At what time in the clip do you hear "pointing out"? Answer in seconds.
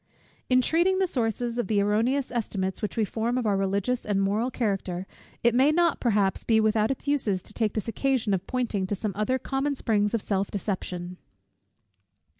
8.47-8.97